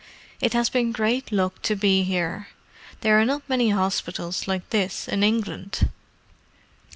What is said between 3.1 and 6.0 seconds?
are not many hospitals like this in England.